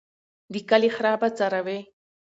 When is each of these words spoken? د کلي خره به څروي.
د 0.53 0.55
کلي 0.69 0.89
خره 0.95 1.13
به 1.21 1.27
څروي. 1.37 1.79